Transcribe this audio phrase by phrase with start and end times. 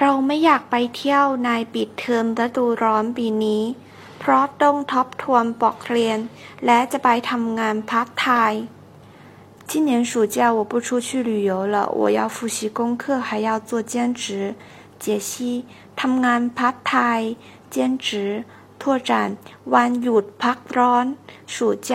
[0.00, 3.62] เราไม่อยากไปเที่ยวในปิดเทอมฤดูร้อนปีนี้
[4.18, 6.18] เพราะต้องทบทวนบทเรียน
[6.64, 8.60] และจะไปทำงานพาร์ทไทม์
[9.68, 14.54] 今年暑假我不出去旅游了，我要复习功课，还要做兼职。
[15.02, 15.64] 解析
[16.00, 17.28] ทำงานพาร์ทไทม์
[17.74, 17.76] 兼
[18.06, 18.44] 职
[18.80, 19.10] 拓展
[19.74, 21.06] วันหยุดพักร้อน
[21.54, 21.56] 暑
[21.88, 21.90] 假